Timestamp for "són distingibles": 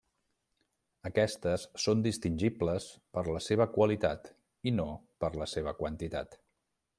1.83-2.87